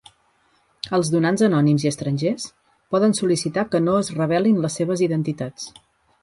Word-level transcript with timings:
Els 0.97 1.11
donants 1.15 1.43
anònims 1.47 1.85
i 1.85 1.89
estrangers 1.89 2.47
poden 2.95 3.13
sol·licitar 3.19 3.67
que 3.77 3.83
no 3.85 3.95
es 4.05 4.11
revelin 4.17 4.59
les 4.65 4.79
seves 4.83 5.05
identitats. 5.11 5.71